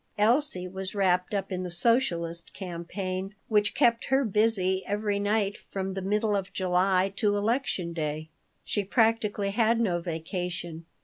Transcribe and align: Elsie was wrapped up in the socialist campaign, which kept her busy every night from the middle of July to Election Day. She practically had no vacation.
Elsie 0.17 0.67
was 0.67 0.95
wrapped 0.95 1.31
up 1.31 1.51
in 1.51 1.61
the 1.61 1.69
socialist 1.69 2.53
campaign, 2.55 3.35
which 3.49 3.75
kept 3.75 4.05
her 4.05 4.25
busy 4.25 4.83
every 4.87 5.19
night 5.19 5.59
from 5.69 5.93
the 5.93 6.01
middle 6.01 6.35
of 6.35 6.51
July 6.51 7.13
to 7.17 7.37
Election 7.37 7.93
Day. 7.93 8.31
She 8.65 8.83
practically 8.83 9.51
had 9.51 9.79
no 9.79 9.99
vacation. 10.01 10.87